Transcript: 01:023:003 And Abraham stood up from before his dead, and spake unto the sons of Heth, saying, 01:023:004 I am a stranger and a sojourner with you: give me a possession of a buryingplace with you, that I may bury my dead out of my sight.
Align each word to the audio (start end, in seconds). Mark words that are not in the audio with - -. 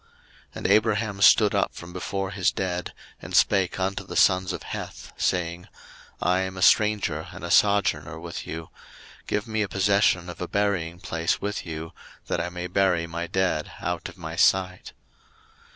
01:023:003 0.01 0.09
And 0.55 0.67
Abraham 0.67 1.21
stood 1.21 1.53
up 1.53 1.75
from 1.75 1.93
before 1.93 2.31
his 2.31 2.51
dead, 2.51 2.91
and 3.21 3.35
spake 3.35 3.79
unto 3.79 4.03
the 4.03 4.15
sons 4.15 4.51
of 4.51 4.63
Heth, 4.63 5.13
saying, 5.15 5.67
01:023:004 6.23 6.27
I 6.31 6.39
am 6.39 6.57
a 6.57 6.61
stranger 6.63 7.27
and 7.31 7.43
a 7.43 7.51
sojourner 7.51 8.19
with 8.19 8.47
you: 8.47 8.69
give 9.27 9.45
me 9.47 9.61
a 9.61 9.69
possession 9.69 10.27
of 10.27 10.41
a 10.41 10.47
buryingplace 10.47 11.39
with 11.39 11.67
you, 11.67 11.93
that 12.25 12.41
I 12.41 12.49
may 12.49 12.65
bury 12.65 13.05
my 13.05 13.27
dead 13.27 13.73
out 13.79 14.09
of 14.09 14.17
my 14.17 14.35
sight. 14.35 14.93